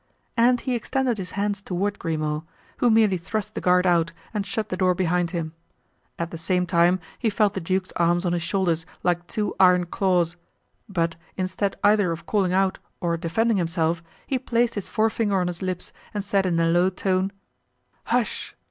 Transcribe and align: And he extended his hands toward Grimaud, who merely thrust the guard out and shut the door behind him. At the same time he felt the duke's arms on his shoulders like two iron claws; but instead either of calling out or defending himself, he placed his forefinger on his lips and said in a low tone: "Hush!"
And 0.35 0.61
he 0.61 0.73
extended 0.73 1.19
his 1.19 1.33
hands 1.33 1.61
toward 1.61 1.99
Grimaud, 1.99 2.41
who 2.77 2.89
merely 2.89 3.17
thrust 3.17 3.53
the 3.53 3.61
guard 3.61 3.85
out 3.85 4.13
and 4.33 4.47
shut 4.47 4.69
the 4.69 4.75
door 4.77 4.95
behind 4.95 5.29
him. 5.29 5.53
At 6.17 6.31
the 6.31 6.39
same 6.39 6.65
time 6.65 6.99
he 7.19 7.29
felt 7.29 7.53
the 7.53 7.61
duke's 7.61 7.91
arms 7.97 8.25
on 8.25 8.33
his 8.33 8.41
shoulders 8.41 8.83
like 9.03 9.27
two 9.27 9.55
iron 9.59 9.85
claws; 9.85 10.37
but 10.89 11.17
instead 11.37 11.75
either 11.83 12.11
of 12.11 12.25
calling 12.25 12.51
out 12.51 12.79
or 12.99 13.15
defending 13.15 13.57
himself, 13.57 14.01
he 14.25 14.39
placed 14.39 14.73
his 14.73 14.87
forefinger 14.87 15.39
on 15.39 15.45
his 15.45 15.61
lips 15.61 15.93
and 16.15 16.23
said 16.23 16.47
in 16.47 16.59
a 16.59 16.65
low 16.65 16.89
tone: 16.89 17.31
"Hush!" 18.05 18.55